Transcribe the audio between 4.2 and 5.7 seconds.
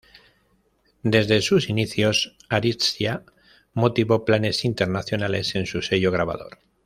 planes internacionales en